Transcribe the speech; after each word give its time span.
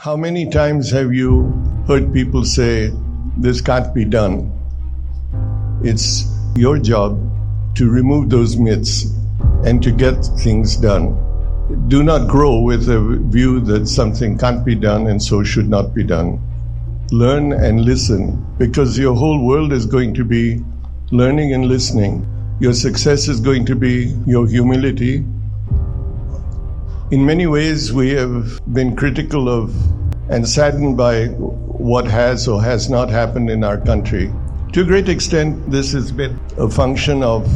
How 0.00 0.16
many 0.16 0.48
times 0.48 0.92
have 0.92 1.12
you 1.12 1.52
heard 1.88 2.12
people 2.12 2.44
say, 2.44 2.92
This 3.36 3.60
can't 3.60 3.92
be 3.92 4.04
done? 4.04 4.52
It's 5.82 6.24
your 6.54 6.78
job 6.78 7.18
to 7.74 7.90
remove 7.90 8.30
those 8.30 8.56
myths 8.56 9.12
and 9.64 9.82
to 9.82 9.90
get 9.90 10.24
things 10.38 10.76
done. 10.76 11.18
Do 11.88 12.04
not 12.04 12.28
grow 12.28 12.60
with 12.60 12.88
a 12.88 13.00
view 13.00 13.58
that 13.62 13.88
something 13.88 14.38
can't 14.38 14.64
be 14.64 14.76
done 14.76 15.08
and 15.08 15.20
so 15.20 15.42
should 15.42 15.68
not 15.68 15.92
be 15.96 16.04
done. 16.04 16.38
Learn 17.10 17.52
and 17.52 17.80
listen 17.80 18.46
because 18.56 18.96
your 18.96 19.16
whole 19.16 19.44
world 19.44 19.72
is 19.72 19.84
going 19.84 20.14
to 20.14 20.24
be 20.24 20.62
learning 21.10 21.54
and 21.54 21.66
listening. 21.66 22.24
Your 22.60 22.72
success 22.72 23.26
is 23.26 23.40
going 23.40 23.66
to 23.66 23.74
be 23.74 24.16
your 24.26 24.46
humility, 24.46 25.24
in 27.10 27.24
many 27.24 27.46
ways, 27.46 27.90
we 27.92 28.10
have 28.10 28.60
been 28.72 28.94
critical 28.94 29.48
of 29.48 29.74
and 30.30 30.46
saddened 30.46 30.96
by 30.98 31.26
what 31.26 32.06
has 32.06 32.46
or 32.46 32.62
has 32.62 32.90
not 32.90 33.08
happened 33.08 33.48
in 33.48 33.64
our 33.64 33.78
country. 33.78 34.30
To 34.74 34.82
a 34.82 34.84
great 34.84 35.08
extent, 35.08 35.70
this 35.70 35.92
has 35.92 36.12
been 36.12 36.38
a 36.58 36.68
function 36.68 37.22
of 37.22 37.48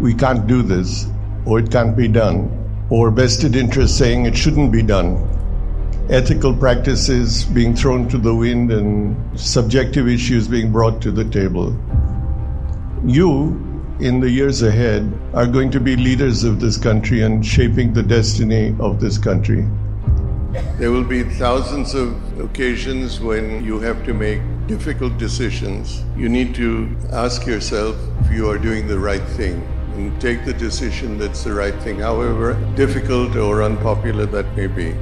we 0.00 0.12
can't 0.12 0.46
do 0.48 0.62
this, 0.62 1.06
or 1.44 1.60
it 1.60 1.70
can't 1.70 1.96
be 1.96 2.08
done, 2.08 2.50
or 2.90 3.12
vested 3.12 3.54
interests 3.54 3.96
saying 3.96 4.26
it 4.26 4.36
shouldn't 4.36 4.72
be 4.72 4.82
done. 4.82 5.28
Ethical 6.10 6.52
practices 6.52 7.44
being 7.44 7.76
thrown 7.76 8.08
to 8.08 8.18
the 8.18 8.34
wind 8.34 8.72
and 8.72 9.38
subjective 9.38 10.08
issues 10.08 10.48
being 10.48 10.72
brought 10.72 11.00
to 11.02 11.12
the 11.12 11.24
table. 11.26 11.78
You, 13.04 13.69
in 14.00 14.18
the 14.18 14.30
years 14.30 14.62
ahead 14.62 15.12
are 15.34 15.46
going 15.46 15.70
to 15.70 15.80
be 15.80 15.94
leaders 15.94 16.42
of 16.42 16.58
this 16.58 16.78
country 16.78 17.22
and 17.22 17.44
shaping 17.44 17.92
the 17.92 18.02
destiny 18.02 18.74
of 18.80 18.98
this 18.98 19.18
country. 19.18 19.66
There 20.78 20.90
will 20.90 21.04
be 21.04 21.22
thousands 21.22 21.94
of 21.94 22.40
occasions 22.40 23.20
when 23.20 23.62
you 23.62 23.78
have 23.80 24.04
to 24.06 24.14
make 24.14 24.40
difficult 24.66 25.18
decisions. 25.18 26.02
You 26.16 26.28
need 26.28 26.54
to 26.54 26.96
ask 27.12 27.46
yourself 27.46 27.96
if 28.20 28.32
you 28.32 28.48
are 28.48 28.58
doing 28.58 28.88
the 28.88 28.98
right 28.98 29.26
thing 29.36 29.62
and 29.94 30.18
take 30.20 30.44
the 30.44 30.54
decision 30.54 31.18
that's 31.18 31.44
the 31.44 31.52
right 31.52 31.74
thing, 31.82 31.98
however 31.98 32.54
difficult 32.74 33.36
or 33.36 33.62
unpopular 33.62 34.24
that 34.26 34.56
may 34.56 34.66
be. 34.66 34.96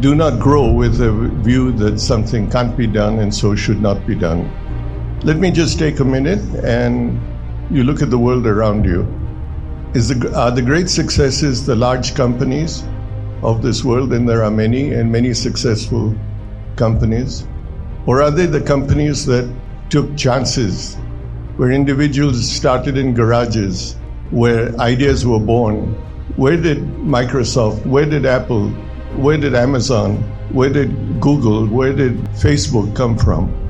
Do 0.00 0.14
not 0.14 0.40
grow 0.40 0.72
with 0.72 1.00
a 1.02 1.12
view 1.42 1.72
that 1.72 2.00
something 2.00 2.48
can't 2.50 2.76
be 2.76 2.86
done 2.86 3.18
and 3.18 3.34
so 3.34 3.54
should 3.54 3.82
not 3.82 4.06
be 4.06 4.14
done. 4.14 4.50
Let 5.22 5.36
me 5.36 5.50
just 5.50 5.78
take 5.78 6.00
a 6.00 6.04
minute 6.04 6.40
and 6.64 7.20
you 7.72 7.84
look 7.84 8.02
at 8.02 8.10
the 8.10 8.18
world 8.18 8.46
around 8.46 8.84
you. 8.84 9.00
Is 9.94 10.08
the, 10.08 10.36
are 10.36 10.50
the 10.50 10.60
great 10.60 10.90
successes 10.90 11.64
the 11.64 11.74
large 11.74 12.14
companies 12.14 12.84
of 13.42 13.62
this 13.62 13.82
world, 13.82 14.12
and 14.12 14.28
there 14.28 14.44
are 14.44 14.50
many 14.50 14.92
and 14.92 15.10
many 15.10 15.32
successful 15.32 16.14
companies? 16.76 17.46
Or 18.04 18.20
are 18.22 18.30
they 18.30 18.44
the 18.44 18.60
companies 18.60 19.24
that 19.26 19.50
took 19.88 20.14
chances, 20.18 20.96
where 21.56 21.70
individuals 21.70 22.46
started 22.46 22.98
in 22.98 23.14
garages, 23.14 23.96
where 24.30 24.78
ideas 24.78 25.26
were 25.26 25.40
born? 25.40 25.94
Where 26.36 26.58
did 26.58 26.78
Microsoft, 26.78 27.86
where 27.86 28.06
did 28.06 28.26
Apple, 28.26 28.68
where 29.16 29.38
did 29.38 29.54
Amazon, 29.54 30.16
where 30.52 30.70
did 30.70 31.20
Google, 31.20 31.66
where 31.66 31.94
did 31.94 32.18
Facebook 32.34 32.94
come 32.94 33.16
from? 33.16 33.61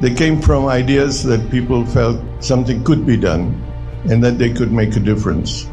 They 0.00 0.12
came 0.12 0.42
from 0.42 0.66
ideas 0.66 1.22
that 1.24 1.50
people 1.50 1.86
felt 1.86 2.20
something 2.40 2.84
could 2.84 3.06
be 3.06 3.16
done 3.16 3.62
and 4.10 4.22
that 4.22 4.38
they 4.38 4.52
could 4.52 4.70
make 4.70 4.94
a 4.96 5.00
difference. 5.00 5.66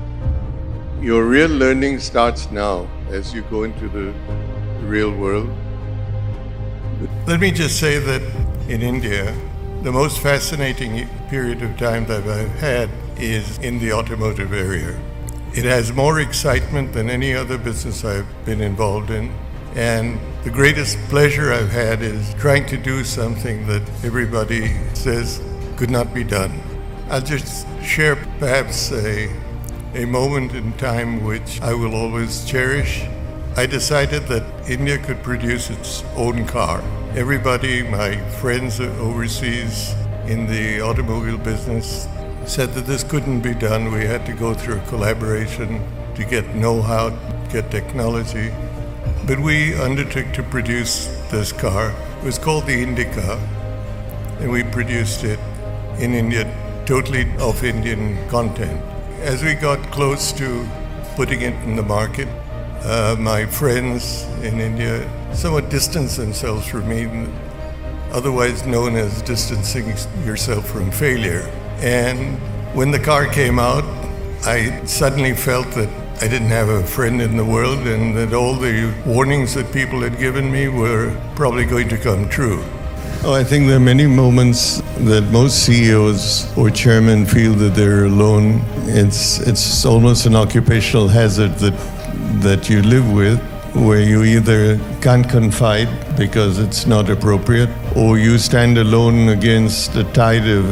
Your 1.02 1.26
real 1.26 1.50
learning 1.50 2.00
starts 2.00 2.50
now 2.50 2.88
as 3.10 3.34
you 3.34 3.42
go 3.44 3.64
into 3.64 3.90
the 3.90 4.14
real 4.86 5.12
world. 5.12 5.50
Let 7.28 7.42
me 7.42 7.52
just 7.52 7.80
say 7.80 8.00
that 8.00 8.22
in 8.70 8.82
India, 8.82 9.36
the 9.82 9.92
most 9.92 10.20
fascinating 10.20 11.10
period 11.30 11.62
of 11.62 11.78
time 11.78 12.06
that 12.06 12.24
I've 12.24 12.56
had 12.60 12.89
is 13.17 13.58
in 13.58 13.80
the 13.80 13.92
automotive 13.92 14.54
area. 14.54 14.98
It 15.54 15.66
has 15.66 15.92
more 15.92 16.22
excitement 16.22 16.94
than 16.94 17.10
any 17.10 17.33
other 17.33 17.58
business 17.58 18.06
I've 18.06 18.26
been 18.45 18.62
involved 18.62 19.10
in. 19.10 19.33
And 19.76 20.20
the 20.44 20.52
greatest 20.52 20.98
pleasure 21.10 21.52
I've 21.52 21.72
had 21.72 22.02
is 22.02 22.34
trying 22.36 22.66
to 22.67 22.78
do 22.78 23.04
something 23.04 23.66
that 23.67 23.82
everybody 24.04 24.67
says 24.94 25.42
could 25.78 25.89
not 25.89 26.14
be 26.14 26.23
done. 26.23 26.61
I'll 27.10 27.22
just 27.22 27.66
share 27.82 28.16
perhaps 28.38 28.92
a, 28.92 29.30
a 29.95 30.06
moment 30.06 30.54
in 30.54 30.73
time 30.73 31.23
which 31.23 31.60
I 31.62 31.73
will 31.73 31.95
always 31.95 32.45
cherish. 32.45 33.04
I 33.56 33.66
decided 33.66 34.23
that 34.28 34.44
India 34.70 34.98
could 34.98 35.22
produce 35.23 35.70
its 35.70 36.04
own 36.16 36.45
car. 36.45 36.82
Everybody, 37.16 37.83
my 37.83 38.17
friends 38.42 38.80
overseas 38.80 39.94
in 40.28 40.48
the 40.48 40.82
automobile 40.82 41.38
business, 41.38 42.08
said 42.45 42.73
that 42.73 42.86
this 42.86 43.04
couldn't 43.04 43.42
be 43.42 43.54
done. 43.54 43.92
We 43.92 44.06
had 44.06 44.26
to 44.26 44.33
go 44.33 44.54
through 44.54 44.78
a 44.82 44.88
collaboration 44.88 45.83
to 46.16 46.26
get 46.26 46.56
know 46.56 46.82
how, 46.82 47.10
get 47.52 47.72
technology. 47.72 48.52
But 49.26 49.39
we 49.39 49.73
undertook 49.80 50.34
to 50.34 50.44
produce 50.44 51.08
this 51.32 51.54
car. 51.54 51.92
It 52.17 52.26
was 52.26 52.38
called 52.38 52.66
the 52.66 52.84
Indica, 52.84 53.39
and 54.39 54.52
we 54.52 54.64
produced 54.64 55.23
it 55.23 55.39
in 55.98 56.14
India, 56.14 56.44
totally 56.86 57.32
of 57.39 57.64
Indian 57.64 58.17
content. 58.28 58.83
As 59.22 59.42
we 59.42 59.54
got 59.54 59.80
close 59.92 60.33
to 60.33 60.67
putting 61.16 61.42
it 61.42 61.54
in 61.64 61.78
the 61.78 61.83
market, 61.83 62.28
uh, 62.83 63.16
my 63.17 63.45
friends 63.45 64.23
in 64.42 64.60
India 64.60 65.10
somewhat 65.33 65.70
distanced 65.70 66.17
themselves 66.17 66.67
from 66.67 66.89
me, 66.89 67.30
otherwise 68.12 68.66
known 68.66 68.98
as 68.98 69.22
distancing 69.22 69.88
yourself 70.26 70.67
from 70.67 70.92
failure. 70.92 71.50
And 71.80 72.38
when 72.76 72.92
the 72.92 73.00
car 73.00 73.28
came 73.28 73.58
out, 73.58 73.86
I 74.45 74.83
suddenly 74.83 75.33
felt 75.33 75.72
that 75.72 76.02
I 76.23 76.28
didn't 76.30 76.52
have 76.52 76.70
a 76.70 76.82
friend 76.82 77.22
in 77.22 77.36
the 77.36 77.44
world, 77.44 77.80
and 77.80 78.16
that 78.16 78.34
all 78.34 78.56
the 78.56 78.94
warnings 79.06 79.56
that 79.56 79.73
people 79.73 80.00
had 80.00 80.17
given 80.17 80.50
me 80.50 80.70
were 80.70 81.14
probably 81.36 81.66
going 81.66 81.89
to 81.89 81.98
come 81.98 82.30
true. 82.30 82.64
Oh, 83.26 83.34
I 83.34 83.44
think 83.44 83.67
there 83.67 83.76
are 83.76 83.88
many 83.94 84.08
moments 84.08 84.82
that 85.00 85.23
most 85.33 85.66
CEOs 85.66 86.58
or 86.58 86.70
chairmen 86.70 87.26
feel 87.26 87.54
that 87.56 87.76
they're 87.76 88.06
alone. 88.06 88.62
It's 89.02 89.39
it's 89.39 89.86
almost 89.86 90.26
an 90.26 90.36
occupational 90.38 91.10
hazard 91.10 91.56
that 91.56 91.76
that 92.42 92.70
you 92.70 92.82
live 92.83 93.12
with, 93.12 93.42
where 93.76 94.00
you 94.00 94.23
either 94.23 94.80
can't 95.02 95.30
confide 95.30 95.89
because 96.16 96.58
it's 96.58 96.86
not 96.86 97.10
appropriate, 97.10 97.70
or 97.98 98.17
you 98.17 98.38
stand 98.38 98.78
alone 98.78 99.28
against 99.28 99.98
a 99.98 100.06
tide 100.14 100.48
of 100.48 100.64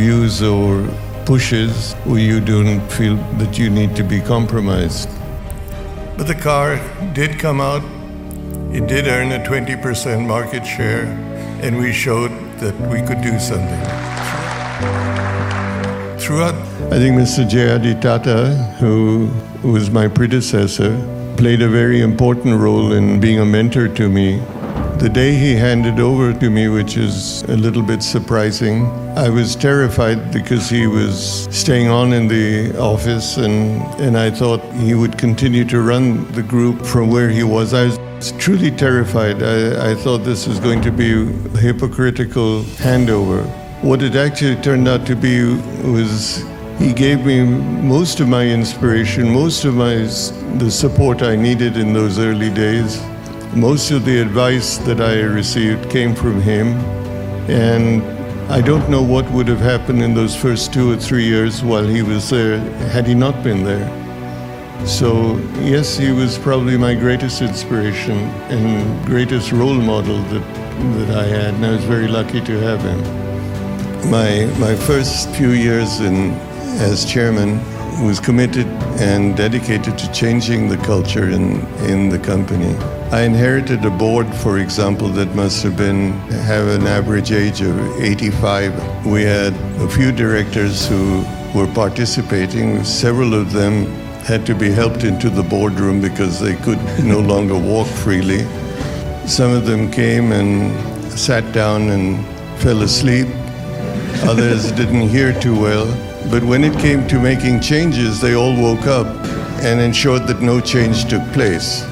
views 0.00 0.42
or 0.42 0.88
pushes 1.26 1.94
where 2.04 2.20
you 2.20 2.40
don't 2.40 2.80
feel 2.92 3.16
that 3.38 3.58
you 3.58 3.68
need 3.68 3.96
to 3.96 4.04
be 4.04 4.20
compromised. 4.20 5.08
But 6.16 6.28
the 6.28 6.36
car 6.36 6.80
did 7.12 7.38
come 7.38 7.60
out. 7.60 7.82
It 8.72 8.86
did 8.86 9.08
earn 9.08 9.32
a 9.32 9.44
20% 9.44 10.24
market 10.26 10.64
share, 10.64 11.04
and 11.62 11.76
we 11.78 11.92
showed 11.92 12.30
that 12.60 12.74
we 12.88 13.02
could 13.02 13.20
do 13.22 13.38
something. 13.40 13.82
Throughout, 16.20 16.54
I 16.92 16.98
think 16.98 17.16
Mr. 17.16 17.48
J.R.D. 17.48 18.00
Tata, 18.00 18.54
who 18.78 19.28
was 19.62 19.90
my 19.90 20.06
predecessor, 20.06 20.90
played 21.36 21.60
a 21.60 21.68
very 21.68 22.00
important 22.02 22.58
role 22.58 22.92
in 22.92 23.20
being 23.20 23.40
a 23.40 23.44
mentor 23.44 23.88
to 23.88 24.08
me 24.08 24.40
the 24.98 25.08
day 25.10 25.34
he 25.34 25.54
handed 25.54 26.00
over 26.00 26.32
to 26.32 26.48
me, 26.48 26.68
which 26.68 26.96
is 26.96 27.42
a 27.44 27.56
little 27.56 27.82
bit 27.82 28.02
surprising, 28.02 28.86
I 29.16 29.28
was 29.28 29.54
terrified 29.54 30.32
because 30.32 30.70
he 30.70 30.86
was 30.86 31.46
staying 31.50 31.88
on 31.88 32.14
in 32.14 32.28
the 32.28 32.78
office 32.78 33.36
and, 33.36 33.82
and 34.00 34.16
I 34.16 34.30
thought 34.30 34.62
he 34.74 34.94
would 34.94 35.18
continue 35.18 35.64
to 35.66 35.82
run 35.82 36.30
the 36.32 36.42
group 36.42 36.84
from 36.84 37.10
where 37.10 37.28
he 37.28 37.42
was. 37.42 37.74
I 37.74 37.86
was 37.86 38.32
truly 38.38 38.70
terrified. 38.70 39.42
I, 39.42 39.90
I 39.90 39.94
thought 39.94 40.18
this 40.18 40.46
was 40.46 40.58
going 40.60 40.80
to 40.82 40.90
be 40.90 41.12
a 41.12 41.58
hypocritical 41.58 42.62
handover. 42.62 43.44
What 43.82 44.02
it 44.02 44.16
actually 44.16 44.56
turned 44.62 44.88
out 44.88 45.06
to 45.06 45.14
be 45.14 45.44
was 45.84 46.42
he 46.78 46.94
gave 46.94 47.24
me 47.24 47.42
most 47.42 48.20
of 48.20 48.28
my 48.28 48.46
inspiration, 48.46 49.30
most 49.30 49.64
of 49.66 49.74
my 49.74 49.94
the 50.58 50.70
support 50.70 51.22
I 51.22 51.36
needed 51.36 51.76
in 51.76 51.92
those 51.92 52.18
early 52.18 52.50
days. 52.50 52.98
Most 53.56 53.90
of 53.90 54.04
the 54.04 54.20
advice 54.20 54.76
that 54.76 55.00
I 55.00 55.18
received 55.22 55.88
came 55.88 56.14
from 56.14 56.42
him, 56.42 56.74
and 57.48 58.02
I 58.52 58.60
don't 58.60 58.90
know 58.90 59.02
what 59.02 59.24
would 59.30 59.48
have 59.48 59.60
happened 59.60 60.02
in 60.02 60.12
those 60.12 60.36
first 60.36 60.74
two 60.74 60.92
or 60.92 60.96
three 60.98 61.24
years 61.24 61.64
while 61.64 61.86
he 61.86 62.02
was 62.02 62.28
there 62.28 62.58
had 62.90 63.06
he 63.06 63.14
not 63.14 63.42
been 63.42 63.64
there. 63.64 63.88
So, 64.86 65.38
yes, 65.62 65.96
he 65.96 66.12
was 66.12 66.36
probably 66.36 66.76
my 66.76 66.94
greatest 66.94 67.40
inspiration 67.40 68.18
and 68.52 69.06
greatest 69.06 69.52
role 69.52 69.72
model 69.72 70.18
that, 70.24 70.42
that 70.98 71.16
I 71.16 71.24
had, 71.24 71.54
and 71.54 71.64
I 71.64 71.70
was 71.70 71.84
very 71.84 72.08
lucky 72.08 72.42
to 72.42 72.60
have 72.60 72.82
him. 72.82 73.00
My, 74.10 74.44
my 74.60 74.74
first 74.74 75.30
few 75.30 75.52
years 75.52 76.00
in, 76.00 76.32
as 76.78 77.06
chairman 77.06 77.58
was 78.02 78.20
committed 78.20 78.66
and 79.00 79.36
dedicated 79.36 79.96
to 79.98 80.12
changing 80.12 80.68
the 80.68 80.76
culture 80.78 81.30
in, 81.30 81.60
in 81.84 82.08
the 82.08 82.18
company. 82.18 82.74
I 83.10 83.22
inherited 83.22 83.84
a 83.84 83.90
board, 83.90 84.26
for 84.34 84.58
example, 84.58 85.08
that 85.10 85.34
must 85.34 85.62
have 85.62 85.76
been 85.76 86.12
have 86.44 86.66
an 86.68 86.86
average 86.86 87.32
age 87.32 87.60
of 87.60 87.78
85. 88.00 89.06
We 89.06 89.22
had 89.22 89.54
a 89.80 89.88
few 89.88 90.12
directors 90.12 90.86
who 90.86 91.24
were 91.54 91.68
participating. 91.72 92.84
Several 92.84 93.34
of 93.34 93.52
them 93.52 93.86
had 94.24 94.44
to 94.46 94.54
be 94.54 94.70
helped 94.70 95.04
into 95.04 95.30
the 95.30 95.42
boardroom 95.42 96.00
because 96.00 96.40
they 96.40 96.56
could 96.56 96.78
no 97.04 97.20
longer 97.20 97.56
walk 97.56 97.86
freely. 97.86 98.44
Some 99.26 99.52
of 99.52 99.66
them 99.66 99.90
came 99.90 100.32
and 100.32 100.72
sat 101.18 101.52
down 101.54 101.90
and 101.90 102.24
fell 102.60 102.82
asleep. 102.82 103.28
Others 104.24 104.72
didn't 104.72 105.08
hear 105.08 105.32
too 105.40 105.58
well. 105.58 105.86
But 106.30 106.42
when 106.42 106.64
it 106.64 106.78
came 106.78 107.06
to 107.08 107.20
making 107.20 107.60
changes, 107.60 108.20
they 108.20 108.34
all 108.34 108.54
woke 108.60 108.86
up 108.86 109.06
and 109.62 109.80
ensured 109.80 110.26
that 110.26 110.42
no 110.42 110.60
change 110.60 111.08
took 111.08 111.22
place. 111.32 111.84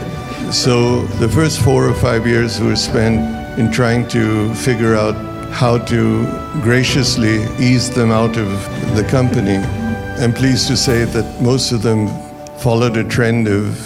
So 0.50 1.02
the 1.18 1.28
first 1.28 1.60
four 1.60 1.88
or 1.88 1.94
five 1.94 2.26
years 2.26 2.60
were 2.60 2.76
spent 2.76 3.58
in 3.58 3.70
trying 3.70 4.08
to 4.08 4.52
figure 4.54 4.94
out 4.96 5.14
how 5.52 5.78
to 5.78 6.24
graciously 6.62 7.44
ease 7.58 7.88
them 7.94 8.10
out 8.10 8.36
of 8.36 8.50
the 8.96 9.06
company. 9.08 9.56
I'm 10.22 10.32
pleased 10.32 10.66
to 10.68 10.76
say 10.76 11.04
that 11.04 11.40
most 11.40 11.72
of 11.72 11.82
them 11.82 12.08
followed 12.58 12.96
a 12.96 13.04
trend 13.04 13.46
of 13.46 13.78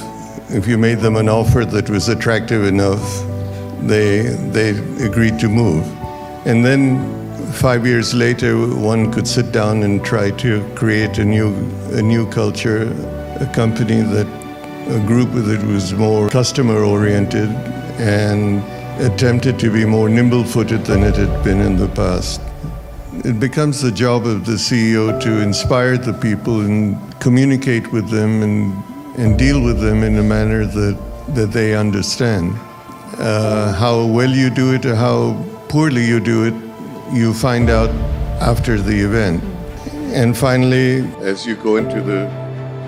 if 0.50 0.66
you 0.66 0.78
made 0.78 0.98
them 1.00 1.16
an 1.16 1.28
offer 1.28 1.64
that 1.66 1.90
was 1.90 2.08
attractive 2.08 2.64
enough, 2.64 3.22
they, 3.82 4.22
they 4.50 4.70
agreed 5.04 5.38
to 5.40 5.48
move. 5.48 5.86
And 6.46 6.64
then 6.64 7.17
five 7.58 7.84
years 7.84 8.14
later, 8.14 8.56
one 8.56 9.12
could 9.12 9.26
sit 9.26 9.50
down 9.50 9.82
and 9.82 10.04
try 10.04 10.30
to 10.30 10.64
create 10.76 11.18
a 11.18 11.24
new, 11.24 11.48
a 11.90 12.00
new 12.00 12.24
culture, 12.30 12.82
a 13.40 13.50
company 13.52 14.00
that, 14.00 14.28
a 14.88 15.04
group 15.06 15.30
that 15.32 15.62
was 15.66 15.92
more 15.92 16.28
customer 16.30 16.84
oriented 16.84 17.48
and 17.98 18.62
attempted 19.02 19.58
to 19.58 19.72
be 19.72 19.84
more 19.84 20.08
nimble 20.08 20.44
footed 20.44 20.84
than 20.86 21.02
it 21.02 21.16
had 21.16 21.44
been 21.44 21.60
in 21.60 21.76
the 21.76 21.88
past. 21.88 22.40
It 23.24 23.40
becomes 23.40 23.82
the 23.82 23.90
job 23.90 24.24
of 24.24 24.46
the 24.46 24.52
CEO 24.52 25.20
to 25.20 25.40
inspire 25.42 25.98
the 25.98 26.12
people 26.12 26.60
and 26.60 26.96
communicate 27.20 27.90
with 27.92 28.08
them 28.08 28.42
and, 28.42 28.84
and 29.18 29.36
deal 29.36 29.60
with 29.60 29.80
them 29.80 30.04
in 30.04 30.16
a 30.18 30.22
manner 30.22 30.64
that, 30.64 30.96
that 31.34 31.50
they 31.50 31.74
understand. 31.74 32.54
Uh, 33.18 33.72
how 33.72 34.06
well 34.06 34.30
you 34.30 34.48
do 34.48 34.74
it 34.74 34.86
or 34.86 34.94
how 34.94 35.44
poorly 35.68 36.04
you 36.04 36.20
do 36.20 36.44
it 36.44 36.67
you 37.12 37.32
find 37.34 37.70
out 37.70 37.90
after 38.40 38.78
the 38.80 38.98
event. 39.00 39.42
And 40.14 40.36
finally, 40.36 41.00
as 41.20 41.46
you 41.46 41.56
go 41.56 41.76
into 41.76 42.00
the 42.00 42.28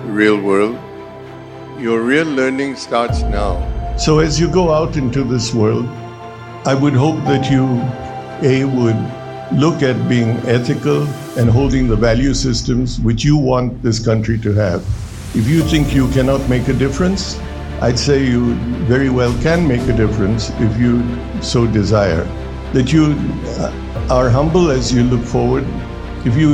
real 0.05 0.39
world, 0.39 0.77
your 1.79 2.01
real 2.01 2.27
learning 2.27 2.75
starts 2.75 3.21
now. 3.21 3.57
So 3.97 4.19
as 4.19 4.39
you 4.39 4.51
go 4.51 4.71
out 4.71 4.97
into 4.97 5.23
this 5.23 5.53
world, 5.53 5.85
I 6.65 6.75
would 6.75 6.93
hope 6.93 7.17
that 7.25 7.49
you, 7.49 7.65
A, 8.47 8.65
would 8.65 9.59
look 9.59 9.83
at 9.83 10.07
being 10.07 10.37
ethical 10.47 11.03
and 11.37 11.49
holding 11.49 11.87
the 11.87 11.95
value 11.95 12.33
systems 12.33 12.99
which 12.99 13.23
you 13.23 13.37
want 13.37 13.81
this 13.83 14.03
country 14.03 14.37
to 14.39 14.53
have. 14.53 14.81
If 15.35 15.47
you 15.47 15.61
think 15.63 15.93
you 15.93 16.07
cannot 16.09 16.47
make 16.49 16.67
a 16.67 16.73
difference, 16.73 17.39
I'd 17.81 17.97
say 17.97 18.23
you 18.23 18.53
very 18.85 19.09
well 19.09 19.33
can 19.41 19.67
make 19.67 19.81
a 19.89 19.93
difference 19.93 20.51
if 20.59 20.79
you 20.79 21.03
so 21.41 21.65
desire. 21.65 22.27
That 22.73 22.93
you 22.93 23.15
uh, 23.59 24.07
are 24.09 24.29
humble 24.29 24.71
as 24.71 24.93
you 24.93 25.03
look 25.03 25.23
forward. 25.25 25.65
If 26.25 26.37
you, 26.37 26.53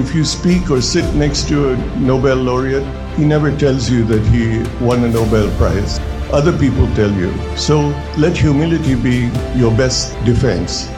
if 0.00 0.14
you 0.14 0.24
speak 0.24 0.70
or 0.70 0.80
sit 0.80 1.14
next 1.14 1.48
to 1.48 1.70
a 1.70 1.76
Nobel 1.96 2.36
laureate, 2.36 2.86
he 3.16 3.24
never 3.24 3.50
tells 3.56 3.90
you 3.90 4.04
that 4.04 4.22
he 4.26 4.62
won 4.84 5.02
a 5.02 5.08
Nobel 5.08 5.50
Prize. 5.56 5.98
Other 6.30 6.56
people 6.56 6.86
tell 6.94 7.10
you. 7.10 7.32
So 7.56 7.88
let 8.16 8.36
humility 8.36 8.94
be 8.94 9.30
your 9.56 9.74
best 9.76 10.12
defense. 10.24 10.88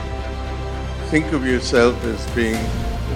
Think 1.06 1.32
of 1.32 1.46
yourself 1.46 2.04
as 2.04 2.26
being 2.34 2.56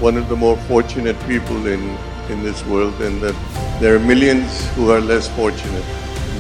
one 0.01 0.17
of 0.17 0.29
the 0.29 0.37
more 0.37 0.57
fortunate 0.69 1.19
people 1.27 1.67
in, 1.67 1.99
in 2.31 2.43
this 2.43 2.65
world, 2.67 2.95
and 3.03 3.21
that 3.21 3.35
there 3.81 3.95
are 3.97 3.99
millions 3.99 4.67
who 4.77 4.91
are 4.91 5.01
less 5.01 5.29
fortunate. 5.37 5.85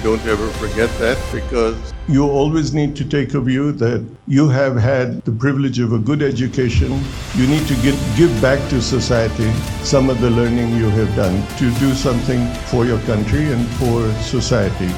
Don't 0.05 0.27
ever 0.27 0.49
forget 0.61 0.91
that 0.99 1.17
because 1.33 1.95
you 2.09 2.29
always 2.29 2.75
need 2.75 2.95
to 2.97 3.07
take 3.07 3.33
a 3.33 3.41
view 3.41 3.73
that 3.73 4.05
you 4.27 4.51
have 4.51 4.77
had 4.77 5.23
the 5.25 5.33
privilege 5.33 5.79
of 5.79 5.95
a 5.95 5.99
good 5.99 6.21
education. 6.21 7.03
You 7.35 7.47
need 7.47 7.67
to 7.69 7.75
get, 7.77 7.97
give 8.15 8.31
back 8.43 8.61
to 8.69 8.83
society 8.83 9.51
some 9.83 10.11
of 10.11 10.21
the 10.21 10.29
learning 10.29 10.77
you 10.77 10.91
have 10.91 11.09
done 11.17 11.41
to 11.57 11.71
do 11.81 11.95
something 11.95 12.47
for 12.67 12.85
your 12.85 12.99
country 13.09 13.51
and 13.51 13.67
for 13.81 14.13
society. 14.21 14.93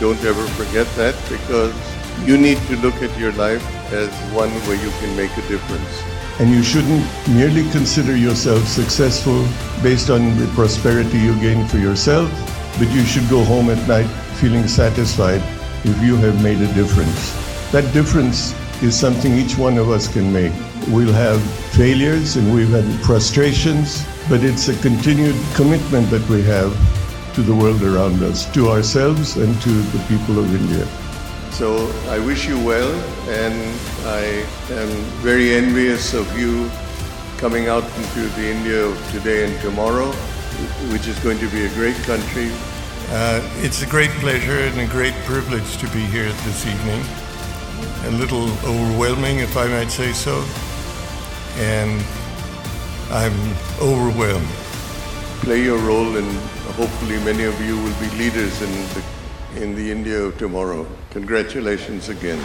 Don't 0.00 0.18
ever 0.24 0.44
forget 0.58 0.88
that 0.96 1.14
because 1.28 1.72
you 2.26 2.36
need 2.36 2.58
to 2.66 2.74
look 2.78 2.96
at 2.96 3.16
your 3.16 3.30
life 3.34 3.62
as 3.92 4.10
one 4.34 4.50
where 4.66 4.82
you 4.82 4.90
can 4.98 5.16
make 5.16 5.30
a 5.38 5.46
difference. 5.46 6.02
And 6.40 6.50
you 6.50 6.64
shouldn't 6.64 7.06
merely 7.28 7.62
consider 7.70 8.16
yourself 8.16 8.66
successful 8.66 9.46
based 9.84 10.10
on 10.10 10.36
the 10.36 10.48
prosperity 10.56 11.18
you 11.18 11.38
gain 11.38 11.64
for 11.68 11.78
yourself, 11.78 12.28
but 12.76 12.90
you 12.90 13.04
should 13.04 13.28
go 13.28 13.44
home 13.44 13.70
at 13.70 13.86
night 13.86 14.10
feeling 14.40 14.68
satisfied 14.68 15.42
if 15.84 16.00
you 16.02 16.16
have 16.16 16.42
made 16.42 16.60
a 16.60 16.72
difference. 16.74 17.32
That 17.72 17.92
difference 17.92 18.54
is 18.82 18.98
something 18.98 19.32
each 19.32 19.58
one 19.58 19.76
of 19.78 19.90
us 19.90 20.06
can 20.06 20.32
make. 20.32 20.52
We'll 20.88 21.12
have 21.12 21.42
failures 21.74 22.36
and 22.36 22.54
we've 22.54 22.70
had 22.70 22.86
frustrations, 23.04 24.06
but 24.28 24.44
it's 24.44 24.68
a 24.68 24.76
continued 24.80 25.36
commitment 25.54 26.08
that 26.10 26.26
we 26.30 26.42
have 26.42 26.72
to 27.34 27.42
the 27.42 27.54
world 27.54 27.82
around 27.82 28.22
us, 28.22 28.50
to 28.52 28.68
ourselves 28.68 29.36
and 29.36 29.60
to 29.62 29.70
the 29.70 30.04
people 30.06 30.38
of 30.38 30.54
India. 30.54 30.86
So 31.50 31.90
I 32.08 32.18
wish 32.20 32.46
you 32.46 32.58
well, 32.64 32.90
and 33.28 33.56
I 34.06 34.46
am 34.70 34.88
very 35.26 35.52
envious 35.52 36.14
of 36.14 36.26
you 36.38 36.70
coming 37.38 37.66
out 37.66 37.84
into 37.98 38.28
the 38.38 38.50
India 38.50 38.84
of 38.84 39.10
today 39.10 39.44
and 39.44 39.60
tomorrow, 39.60 40.10
which 40.92 41.08
is 41.08 41.18
going 41.20 41.38
to 41.40 41.48
be 41.50 41.64
a 41.64 41.68
great 41.70 41.96
country 42.06 42.50
uh, 43.10 43.40
it's 43.56 43.82
a 43.82 43.86
great 43.86 44.10
pleasure 44.20 44.58
and 44.58 44.80
a 44.80 44.86
great 44.86 45.14
privilege 45.24 45.76
to 45.78 45.86
be 45.88 46.00
here 46.00 46.30
this 46.44 46.66
evening. 46.66 47.02
A 48.04 48.10
little 48.18 48.50
overwhelming, 48.64 49.38
if 49.38 49.56
I 49.56 49.66
might 49.66 49.90
say 49.90 50.12
so. 50.12 50.44
And 51.56 52.04
I'm 53.10 53.36
overwhelmed. 53.80 54.48
Play 55.40 55.62
your 55.62 55.78
role, 55.78 56.16
and 56.16 56.30
hopefully, 56.76 57.16
many 57.24 57.44
of 57.44 57.58
you 57.60 57.76
will 57.76 57.98
be 58.00 58.10
leaders 58.16 58.60
in 58.60 58.72
the, 58.94 59.62
in 59.62 59.74
the 59.74 59.90
India 59.90 60.20
of 60.20 60.36
tomorrow. 60.36 60.86
Congratulations 61.10 62.08
again. 62.08 62.38